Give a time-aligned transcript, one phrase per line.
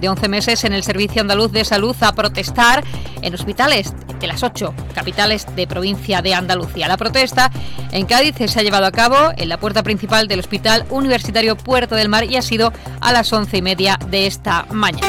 [0.00, 2.84] de 11 meses en el Servicio Andaluz de Salud a protestar
[3.22, 6.88] en hospitales de las ocho capitales de provincia de Andalucía.
[6.88, 7.50] La protesta
[7.92, 11.94] en Cádiz se ha llevado a cabo en la puerta principal del Hospital Universitario Puerto
[11.94, 15.08] del Mar y ha sido a las once y media de esta mañana.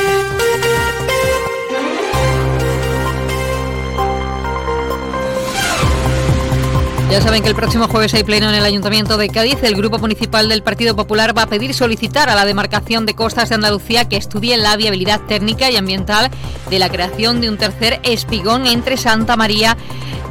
[7.09, 9.63] Ya saben que el próximo jueves hay pleno en el Ayuntamiento de Cádiz.
[9.63, 13.49] El Grupo Municipal del Partido Popular va a pedir solicitar a la demarcación de costas
[13.49, 16.29] de Andalucía que estudie la viabilidad técnica y ambiental
[16.69, 19.75] de la creación de un tercer espigón entre Santa María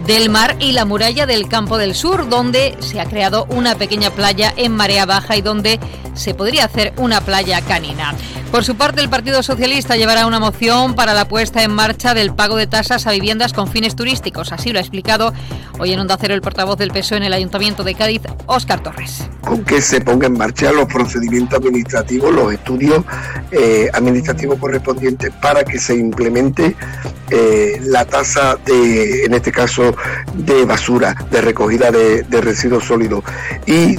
[0.07, 4.11] del Mar y la muralla del Campo del Sur, donde se ha creado una pequeña
[4.11, 5.81] playa en marea baja y donde
[6.15, 8.15] se podría hacer una playa canina.
[8.51, 12.33] Por su parte, el Partido Socialista llevará una moción para la puesta en marcha del
[12.33, 14.53] pago de tasas a viviendas con fines turísticos.
[14.53, 15.35] Así lo ha explicado
[15.79, 19.29] hoy en Onda Cero el portavoz del PSOE en el Ayuntamiento de Cádiz, Óscar Torres.
[19.43, 23.05] Con que se pongan en marcha los procedimientos administrativos, los estudios
[23.53, 26.75] eh, administrativos correspondientes para que se implemente
[27.31, 29.95] eh, la tasa de, en este caso,
[30.33, 33.23] de basura, de recogida de, residuos sólidos
[33.67, 33.99] y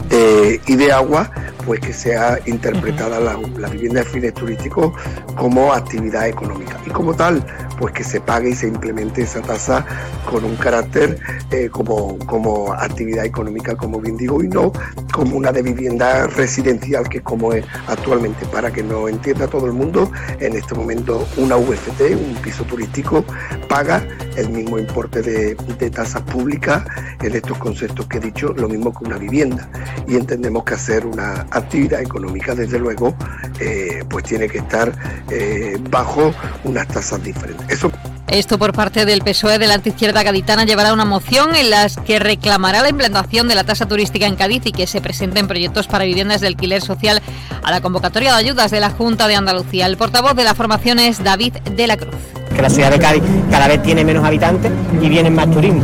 [0.65, 1.31] y de agua,
[1.69, 3.35] pues que sea interpretada la,
[3.69, 4.91] vivienda de fines turísticos
[5.35, 6.81] como actividad económica.
[6.83, 7.45] Y como tal,
[7.77, 9.85] pues que se pague y se implemente esa tasa
[10.27, 11.19] con un carácter
[11.51, 14.71] eh, como, como actividad económica, como bien digo, y no
[15.19, 18.45] como una de vivienda residencial que como es actualmente.
[18.45, 23.25] Para que no entienda todo el mundo, en este momento una VFT, un piso turístico,
[23.67, 24.01] paga
[24.37, 26.85] el mismo importe de, de tasas públicas
[27.21, 29.69] en estos conceptos que he dicho, lo mismo que una vivienda.
[30.07, 33.13] Y entendemos que hacer una actividad económica, desde luego,
[33.59, 34.93] eh, pues tiene que estar
[35.29, 36.33] eh, bajo
[36.63, 37.67] unas tasas diferentes.
[37.69, 37.91] Eso
[38.31, 42.19] esto por parte del PSOE de la antiizquierda gaditana llevará una moción en la que
[42.19, 46.05] reclamará la implantación de la tasa turística en Cádiz y que se presenten proyectos para
[46.05, 47.21] viviendas de alquiler social
[47.63, 49.85] a la convocatoria de ayudas de la Junta de Andalucía.
[49.85, 52.15] El portavoz de la formación es David de la Cruz.
[52.55, 54.71] Que la ciudad de Cádiz cada vez tiene menos habitantes
[55.01, 55.83] y vienen más turismo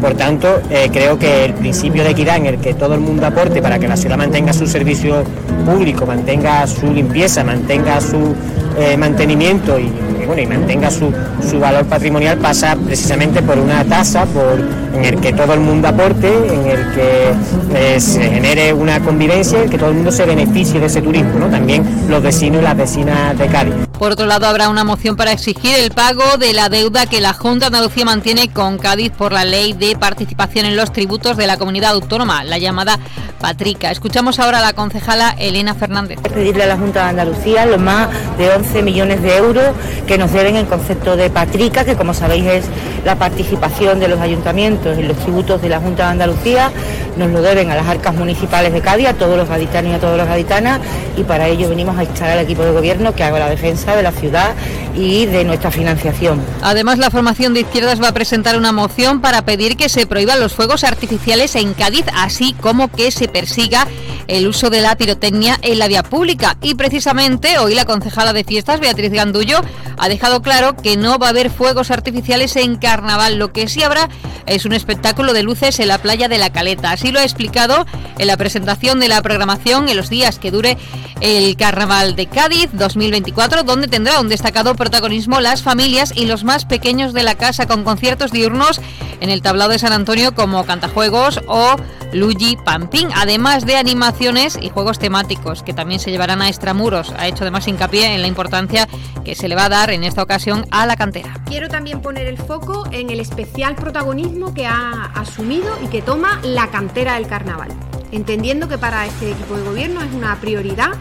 [0.00, 3.26] por tanto, eh, creo que el principio de equidad en el que todo el mundo
[3.26, 5.24] aporte para que la ciudad mantenga su servicio
[5.64, 8.34] público, mantenga su limpieza, mantenga su
[8.78, 9.90] eh, mantenimiento y,
[10.26, 11.12] bueno, y mantenga su,
[11.48, 14.60] su, valor patrimonial pasa precisamente por una tasa por,
[14.94, 17.34] en el que todo el mundo aporte, en el que
[17.74, 21.38] eh, se genere una convivencia, en que todo el mundo se beneficie de ese turismo,
[21.38, 21.48] ¿no?
[21.48, 23.74] también los vecinos y las vecinas de Cádiz.
[23.98, 27.32] Por otro lado, habrá una moción para exigir el pago de la deuda que la
[27.32, 31.46] Junta de Andalucía mantiene con Cádiz por la ley de participación en los tributos de
[31.46, 32.98] la comunidad autónoma, la llamada
[33.40, 33.90] Patrica.
[33.90, 36.18] Escuchamos ahora a la concejala Elena Fernández.
[36.20, 39.64] Pedirle a la Junta de Andalucía los más de 11 millones de euros
[40.06, 42.64] que nos deben en concepto de Patrica, que como sabéis es
[43.04, 46.70] la participación de los ayuntamientos en los tributos de la Junta de Andalucía,
[47.16, 49.98] nos lo deben a las arcas municipales de Cádiz, a todos los gaditanos y a
[49.98, 50.80] todas las gaditanas,
[51.16, 54.02] y para ello venimos a instar al equipo de gobierno que haga la defensa de
[54.02, 54.54] la ciudad
[54.96, 56.42] y de nuestra financiación.
[56.62, 60.40] Además, la formación de izquierdas va a presentar una moción para pedir que se prohíban
[60.40, 63.86] los fuegos artificiales en Cádiz, así como que se persiga
[64.28, 66.56] el uso de la pirotecnia en la vía pública.
[66.62, 69.60] Y precisamente hoy la concejala de fiestas, Beatriz Gandullo,
[69.98, 73.38] ha dejado claro que no va a haber fuegos artificiales en carnaval.
[73.38, 74.08] Lo que sí habrá
[74.46, 76.92] es un espectáculo de luces en la playa de la Caleta.
[76.92, 77.86] Así lo ha explicado
[78.18, 80.76] en la presentación de la programación en los días que dure
[81.20, 86.64] el Carnaval de Cádiz 2024, donde tendrá un destacado protagonismo las familias y los más
[86.64, 88.80] pequeños de la casa con conciertos diurnos
[89.20, 91.74] en el tablado de San Antonio como Cantajuegos o
[92.12, 97.12] Luigi Pampín, además de animaciones y juegos temáticos que también se llevarán a extramuros.
[97.18, 98.86] Ha hecho además hincapié en la importancia
[99.24, 101.34] que se le va a dar en esta ocasión a la cantera.
[101.46, 106.38] Quiero también poner el foco en el especial protagonismo que ha asumido y que toma
[106.44, 107.70] la cantera del carnaval,
[108.12, 110.92] entendiendo que para este equipo de gobierno es una prioridad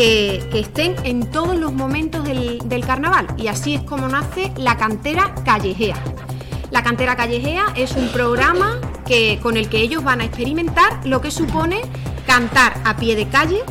[0.00, 4.78] que, estén en todos los momentos del, del carnaval y así es como nace la
[4.78, 5.96] cantera callejea.
[6.70, 11.20] La cantera callejea es un programa que, con el que ellos van a experimentar lo
[11.20, 11.82] que supone
[12.26, 13.62] cantar a pie de calle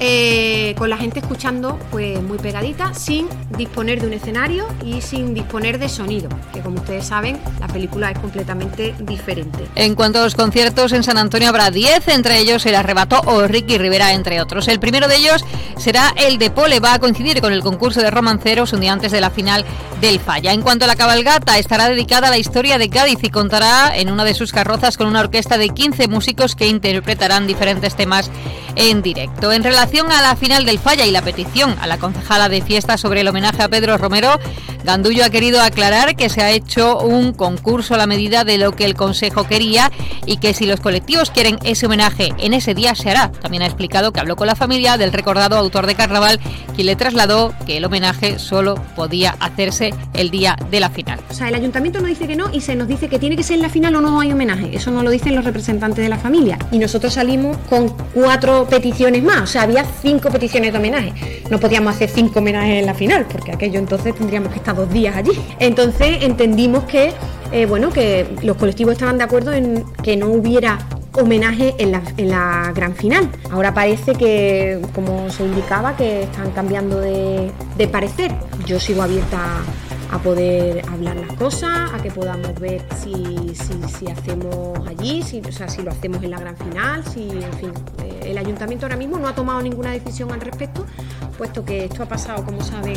[0.00, 5.34] eh, con la gente escuchando pues muy pegadita, sin disponer de un escenario y sin
[5.34, 9.66] disponer de sonido, que como ustedes saben, la película es completamente diferente.
[9.74, 13.46] En cuanto a los conciertos, en San Antonio habrá 10, entre ellos el arrebato o
[13.46, 14.68] Ricky Rivera, entre otros.
[14.68, 15.44] El primero de ellos
[15.76, 19.10] será el de Pole, va a coincidir con el concurso de romanceros un día antes
[19.10, 19.64] de la final
[20.00, 20.52] del Falla.
[20.52, 24.10] En cuanto a la cabalgata, estará dedicada a la historia de Cádiz y contará en
[24.10, 28.30] una de sus carrozas con una orquesta de 15 músicos que interpretarán diferentes temas
[28.76, 29.50] en directo.
[29.52, 32.98] En relación a la final del falla y la petición a la concejala de fiesta
[32.98, 34.38] sobre el homenaje a Pedro Romero,
[34.88, 38.72] Gandullo ha querido aclarar que se ha hecho un concurso a la medida de lo
[38.72, 39.92] que el Consejo quería
[40.24, 43.30] y que si los colectivos quieren ese homenaje en ese día se hará.
[43.30, 46.40] También ha explicado que habló con la familia del recordado autor de carnaval,
[46.74, 51.20] quien le trasladó que el homenaje solo podía hacerse el día de la final.
[51.28, 53.42] O sea, el ayuntamiento nos dice que no y se nos dice que tiene que
[53.42, 54.74] ser en la final o no hay homenaje.
[54.74, 56.56] Eso no lo dicen los representantes de la familia.
[56.72, 59.42] Y nosotros salimos con cuatro peticiones más.
[59.42, 61.42] O sea, había cinco peticiones de homenaje.
[61.50, 64.90] No podíamos hacer cinco homenajes en la final, porque aquello entonces tendríamos que estar dos
[64.92, 65.32] días allí.
[65.58, 67.12] Entonces entendimos que,
[67.52, 70.78] eh, bueno, que los colectivos estaban de acuerdo en que no hubiera
[71.12, 71.92] homenaje en
[72.30, 73.28] la, gran final.
[73.50, 77.50] Ahora parece que, como se indicaba, que están cambiando de,
[77.90, 78.32] parecer.
[78.66, 79.38] Yo sigo abierta
[80.10, 85.52] a poder hablar las cosas, a que podamos ver si, si, hacemos allí, si, o
[85.52, 87.72] sea, si lo hacemos en la gran final, si, en fin,
[88.04, 90.86] eh, el ayuntamiento ahora mismo no ha tomado ninguna decisión al respecto,
[91.36, 92.96] puesto que esto ha pasado, como saben,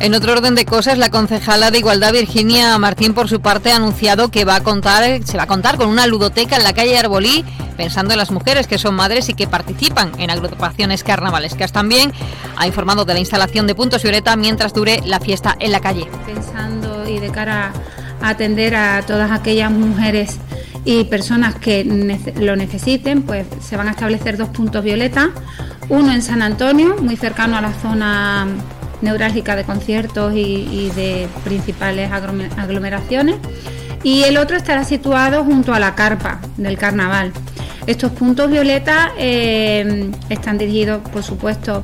[0.00, 3.76] En otro orden de cosas, la concejala de Igualdad Virginia Martín, por su parte, ha
[3.76, 6.96] anunciado que va a contar, se va a contar con una ludoteca en la calle
[6.96, 7.44] Arbolí,
[7.76, 11.72] pensando en las mujeres que son madres y que participan en agrupaciones carnavalescas.
[11.72, 12.12] También
[12.56, 16.08] ha informado de la instalación de puntos violeta mientras dure la fiesta en la calle.
[16.24, 17.70] Pensando y de cara
[18.22, 20.38] a atender a todas aquellas mujeres
[20.86, 21.84] y personas que
[22.36, 25.28] lo necesiten, pues se van a establecer dos puntos violeta,
[25.90, 28.46] uno en San Antonio, muy cercano a la zona
[29.02, 33.36] neurálgica de conciertos y, de principales aglomeraciones
[34.02, 37.32] y el otro estará situado junto a la carpa del carnaval.
[37.86, 41.82] Estos puntos violetas eh, están dirigidos, por supuesto,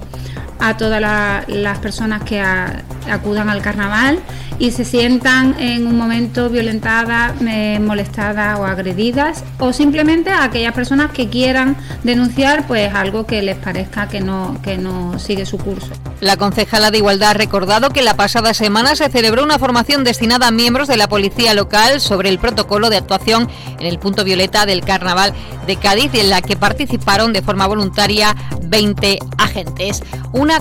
[0.59, 1.01] a todas
[1.49, 4.21] las personas que acudan al carnaval
[4.59, 7.35] y se sientan en un momento violentadas,
[7.81, 13.57] molestadas o agredidas o simplemente a aquellas personas que quieran denunciar pues algo que les
[13.57, 15.89] parezca que no, que no sigue su curso.
[16.21, 20.49] La concejala de Igualdad ha recordado que la pasada semana se celebró una formación destinada
[20.49, 23.49] a miembros de la policía local sobre el protocolo de actuación
[23.79, 25.35] en el punto violeta del carnaval
[25.67, 30.03] de Cádiz en la que participaron de forma voluntaria 20 agentes.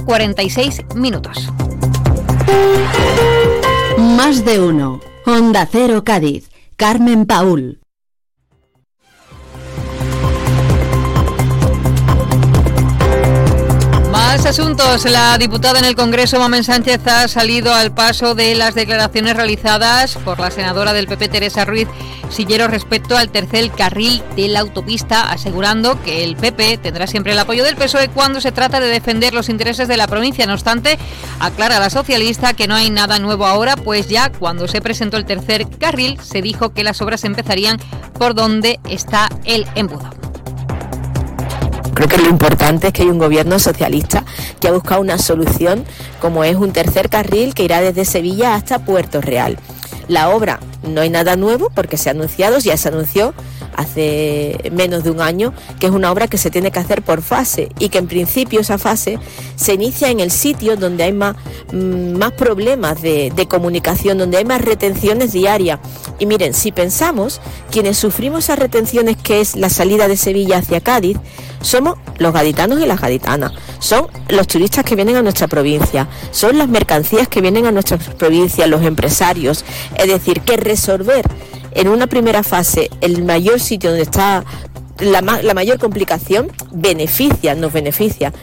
[0.04, 1.48] 46 minutos.
[3.98, 5.00] Más de uno.
[5.26, 6.50] Honda Cero Cádiz.
[6.76, 7.80] Carmen Paul.
[14.36, 15.06] Más asuntos.
[15.06, 20.18] La diputada en el Congreso, Mamen Sánchez, ha salido al paso de las declaraciones realizadas
[20.26, 21.88] por la senadora del PP, Teresa Ruiz
[22.30, 27.40] Sillero, respecto al tercer carril de la autopista, asegurando que el PP tendrá siempre el
[27.40, 30.46] apoyo del PSOE cuando se trata de defender los intereses de la provincia.
[30.46, 31.00] No obstante,
[31.40, 35.26] aclara la socialista que no hay nada nuevo ahora, pues ya cuando se presentó el
[35.26, 37.80] tercer carril se dijo que las obras empezarían
[38.20, 40.15] por donde está el embudo.
[41.96, 44.26] Creo que lo importante es que hay un gobierno socialista
[44.60, 45.86] que ha buscado una solución
[46.20, 49.58] como es un tercer carril que irá desde Sevilla hasta Puerto Real.
[50.10, 53.34] La obra no hay nada nuevo porque se ha anunciado, ya se anunció
[53.76, 57.22] hace menos de un año, que es una obra que se tiene que hacer por
[57.22, 59.20] fase y que en principio esa fase
[59.56, 61.36] se inicia en el sitio donde hay más,
[61.72, 65.80] mm, más problemas de, de comunicación, donde hay más retenciones diarias.
[66.20, 67.42] Y miren, si pensamos,
[67.72, 71.18] quienes sufrimos esas retenciones que es la salida de Sevilla hacia Cádiz,
[71.62, 73.52] somos los gaditanos y las gaditanas,
[73.86, 77.98] son los turistas que vienen a nuestra provincia, son las mercancías que vienen a nuestra
[77.98, 79.64] provincia, los empresarios.
[79.96, 81.24] Es decir, que resolver
[81.72, 84.44] en una primera fase el mayor sitio donde está
[85.00, 88.34] la, la mayor complicación beneficia, nos beneficia.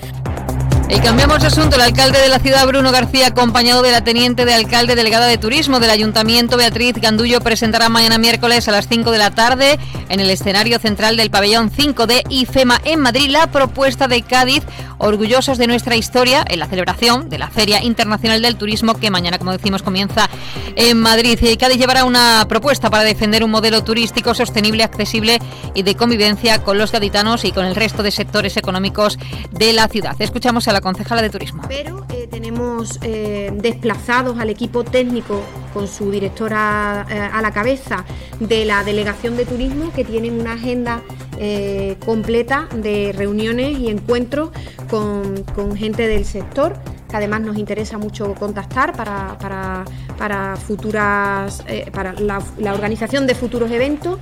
[0.94, 1.76] Y cambiamos asunto.
[1.76, 5.38] El alcalde de la ciudad, Bruno García, acompañado de la teniente de alcalde delegada de
[5.38, 9.78] turismo del ayuntamiento, Beatriz Gandullo, presentará mañana miércoles a las 5 de la tarde
[10.10, 14.62] en el escenario central del pabellón 5 de IFEMA en Madrid la propuesta de Cádiz,
[14.98, 19.38] orgullosos de nuestra historia, en la celebración de la Feria Internacional del Turismo que mañana,
[19.38, 20.28] como decimos, comienza
[20.76, 21.38] en Madrid.
[21.40, 25.38] Y Cádiz llevará una propuesta para defender un modelo turístico sostenible, accesible
[25.74, 29.18] y de convivencia con los gaditanos y con el resto de sectores económicos
[29.50, 30.14] de la ciudad.
[30.18, 31.62] Escuchamos a la concejala de turismo.
[31.68, 35.40] Pero eh, tenemos eh, desplazados al equipo técnico
[35.72, 38.04] con su directora eh, a la cabeza
[38.40, 41.02] de la delegación de turismo que tienen una agenda
[42.04, 44.50] completa de reuniones y encuentros
[44.88, 46.74] con, gente del sector
[47.10, 49.36] que además nos interesa mucho contactar para,
[50.18, 54.20] para, futuras para la organización de futuros eventos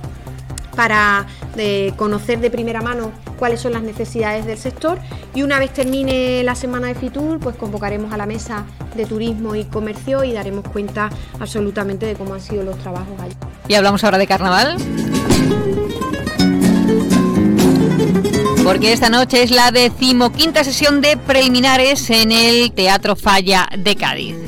[0.81, 4.97] para eh, conocer de primera mano cuáles son las necesidades del sector
[5.35, 9.53] y una vez termine la semana de Fitur, pues convocaremos a la mesa de turismo
[9.53, 13.35] y comercio y daremos cuenta absolutamente de cómo han sido los trabajos allí.
[13.67, 14.77] Y hablamos ahora de carnaval.
[18.63, 24.40] porque esta noche es la decimoquinta sesión de preliminares en el Teatro Falla de Cádiz.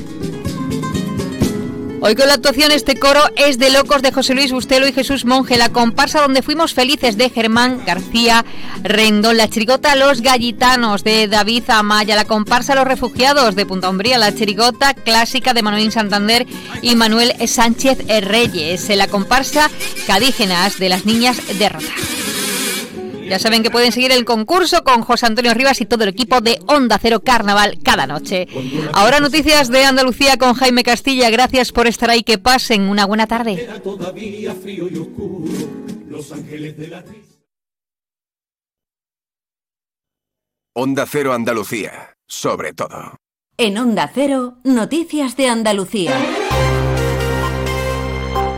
[2.06, 5.24] Hoy con la actuación este coro es de Locos de José Luis Bustelo y Jesús
[5.24, 8.44] Monge, la comparsa donde fuimos felices de Germán García
[8.84, 14.18] Rendón, la chirigota Los Gallitanos de David Amaya, la comparsa Los Refugiados de Punta Umbría,
[14.18, 16.46] la chirigota clásica de Manuel Santander
[16.82, 19.72] y Manuel Sánchez Reyes, la comparsa
[20.06, 21.94] Cadígenas de las Niñas de Rota.
[23.34, 26.40] Ya saben que pueden seguir el concurso con José Antonio Rivas y todo el equipo
[26.40, 28.48] de Onda Cero Carnaval cada noche.
[28.94, 31.32] Ahora noticias de Andalucía con Jaime Castilla.
[31.32, 32.22] Gracias por estar ahí.
[32.22, 33.68] Que pasen una buena tarde.
[40.76, 43.18] Onda Cero Andalucía, sobre todo.
[43.58, 46.16] En Onda Cero, noticias de Andalucía.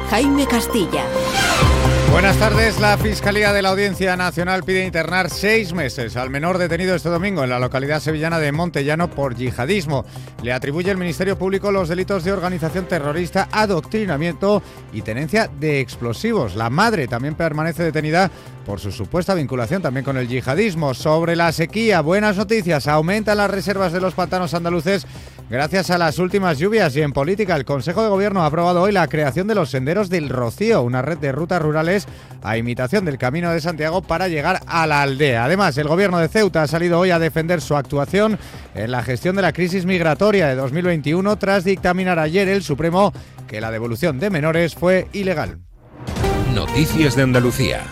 [0.09, 1.05] Jaime Castilla.
[2.15, 2.79] Buenas tardes.
[2.79, 7.43] La Fiscalía de la Audiencia Nacional pide internar seis meses al menor detenido este domingo
[7.43, 10.05] en la localidad sevillana de Montellano por yihadismo.
[10.41, 16.55] Le atribuye el Ministerio Público los delitos de organización terrorista, adoctrinamiento y tenencia de explosivos.
[16.55, 18.31] La madre también permanece detenida
[18.65, 20.93] por su supuesta vinculación también con el yihadismo.
[20.93, 22.87] Sobre la sequía, buenas noticias.
[22.87, 25.05] Aumentan las reservas de los pantanos andaluces
[25.49, 28.91] gracias a las últimas lluvias y en política el Consejo de Gobierno ha aprobado hoy
[28.91, 32.07] la creación de los senderos del Rocío, una red de rutas rurales
[32.41, 35.45] a imitación del Camino de Santiago para llegar a la aldea.
[35.45, 38.37] Además, el Gobierno de Ceuta ha salido hoy a defender su actuación
[38.73, 43.13] en la gestión de la crisis migratoria de 2021 tras dictaminar ayer el Supremo
[43.47, 45.59] que la devolución de menores fue ilegal.
[46.53, 47.83] Noticias de Andalucía.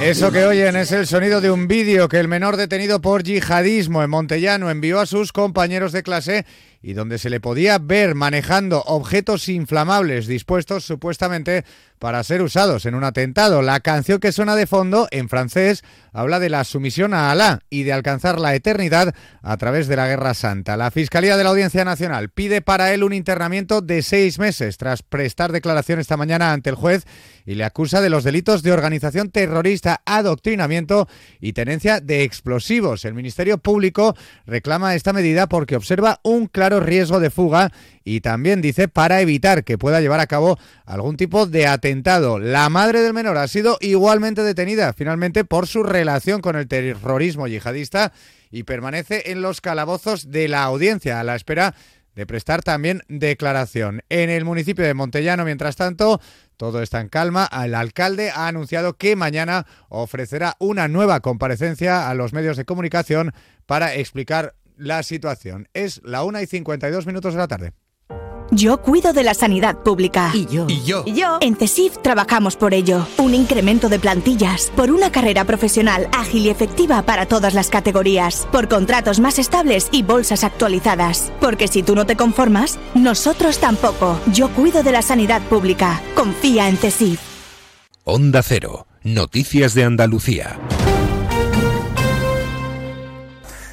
[0.00, 4.02] Eso que oyen es el sonido de un vídeo que el menor detenido por yihadismo
[4.02, 6.44] en Montellano envió a sus compañeros de clase
[6.82, 11.64] y donde se le podía ver manejando objetos inflamables dispuestos supuestamente
[12.02, 13.62] para ser usados en un atentado.
[13.62, 17.84] La canción que suena de fondo, en francés, habla de la sumisión a Alá y
[17.84, 20.76] de alcanzar la eternidad a través de la Guerra Santa.
[20.76, 25.04] La Fiscalía de la Audiencia Nacional pide para él un internamiento de seis meses tras
[25.04, 27.06] prestar declaración esta mañana ante el juez
[27.46, 31.08] y le acusa de los delitos de organización terrorista, adoctrinamiento
[31.40, 33.04] y tenencia de explosivos.
[33.04, 37.72] El Ministerio Público reclama esta medida porque observa un claro riesgo de fuga
[38.04, 42.38] y también dice para evitar que pueda llevar a cabo algún tipo de atentado.
[42.38, 47.46] La madre del menor ha sido igualmente detenida finalmente por su relación con el terrorismo
[47.46, 48.12] yihadista
[48.50, 51.74] y permanece en los calabozos de la audiencia a la espera
[52.14, 54.02] de prestar también declaración.
[54.08, 56.20] En el municipio de Montellano, mientras tanto,
[56.56, 57.48] todo está en calma.
[57.64, 63.32] El alcalde ha anunciado que mañana ofrecerá una nueva comparecencia a los medios de comunicación
[63.66, 65.68] para explicar la situación.
[65.74, 67.72] Es la 1 y 52 minutos de la tarde.
[68.54, 70.30] Yo cuido de la sanidad pública.
[70.34, 70.66] Y yo.
[70.68, 71.04] Y yo.
[71.06, 71.38] Y yo.
[71.40, 73.06] En CESIF trabajamos por ello.
[73.16, 78.46] Un incremento de plantillas, por una carrera profesional ágil y efectiva para todas las categorías,
[78.52, 81.32] por contratos más estables y bolsas actualizadas.
[81.40, 84.20] Porque si tú no te conformas, nosotros tampoco.
[84.34, 86.02] Yo cuido de la sanidad pública.
[86.14, 87.20] Confía en CESIF.
[88.04, 88.86] Onda Cero.
[89.02, 90.60] Noticias de Andalucía.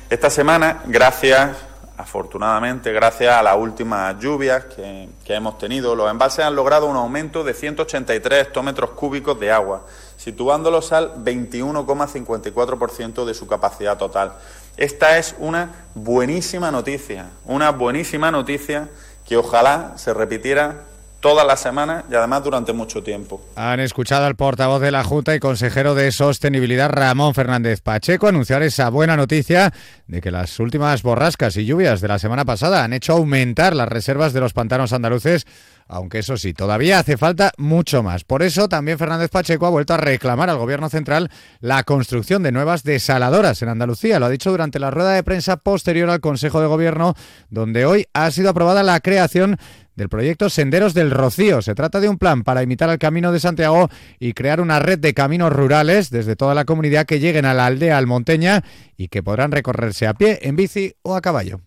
[0.10, 1.56] Esta semana, gracias
[1.96, 7.44] afortunadamente, gracias a las últimas lluvias que, hemos tenido, los embalses han logrado un aumento
[7.44, 9.86] de 183 hectómetros cúbicos de agua,
[10.18, 14.34] situándolos al 21,54% de su capacidad total.
[14.78, 18.90] Esta es una buenísima noticia, una buenísima noticia
[19.28, 20.86] que ojalá se repitiera
[21.20, 23.42] todas las semanas y además durante mucho tiempo.
[23.56, 28.64] Han escuchado al portavoz de la Junta y consejero de Sostenibilidad Ramón Fernández Pacheco anunciar
[28.64, 29.74] esa buena noticia
[30.08, 33.90] de que las últimas borrascas y lluvias de la semana pasada han hecho aumentar las
[33.90, 35.46] reservas de los pantanos andaluces
[35.90, 38.24] aunque eso sí, todavía hace falta mucho más.
[38.24, 42.52] Por eso también Fernández Pacheco ha vuelto a reclamar al Gobierno central la construcción de
[42.52, 44.20] nuevas desaladoras en Andalucía.
[44.20, 47.16] Lo ha dicho durante la rueda de prensa posterior al Consejo de Gobierno,
[47.50, 49.58] donde hoy ha sido aprobada la creación
[49.96, 51.64] del proyecto Senderos del Rocío.
[51.64, 55.00] Se trata de un plan para imitar el Camino de Santiago y crear una red
[55.00, 58.64] de caminos rurales desde toda la comunidad que lleguen a la aldea almonteña
[58.96, 61.62] y que podrán recorrerse a pie, en bici o a caballo.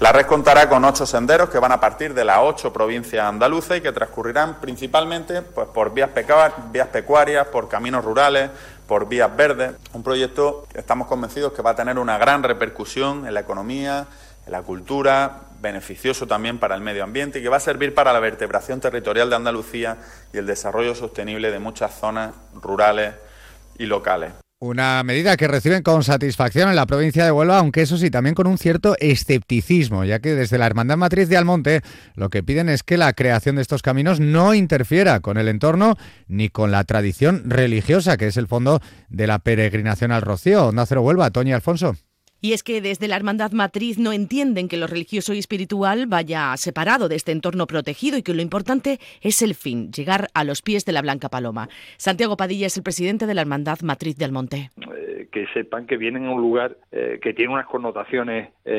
[0.00, 3.78] La red contará con ocho senderos que van a partir de las ocho provincias andaluzas
[3.78, 6.10] y que transcurrirán principalmente pues, por vías,
[6.70, 8.48] vías pecuarias, por caminos rurales,
[8.86, 9.72] por vías verdes.
[9.92, 14.06] Un proyecto que estamos convencidos que va a tener una gran repercusión en la economía,
[14.46, 18.12] en la cultura, beneficioso también para el medio ambiente y que va a servir para
[18.12, 19.96] la vertebración territorial de Andalucía
[20.32, 23.14] y el desarrollo sostenible de muchas zonas rurales
[23.78, 24.32] y locales.
[24.60, 28.34] Una medida que reciben con satisfacción en la provincia de Huelva, aunque eso sí, también
[28.34, 31.82] con un cierto escepticismo, ya que desde la Hermandad Matriz de Almonte
[32.16, 35.96] lo que piden es que la creación de estos caminos no interfiera con el entorno
[36.26, 40.66] ni con la tradición religiosa, que es el fondo de la peregrinación al Rocío.
[40.66, 41.94] Onda Cero Huelva, Toño Alfonso.
[42.40, 46.56] Y es que desde la Hermandad Matriz no entienden que lo religioso y espiritual vaya
[46.56, 50.62] separado de este entorno protegido y que lo importante es el fin, llegar a los
[50.62, 51.68] pies de la Blanca Paloma.
[51.96, 54.70] Santiago Padilla es el presidente de la Hermandad Matriz del Monte.
[54.76, 58.76] Eh, que sepan que vienen a un lugar eh, que tiene unas connotaciones eh,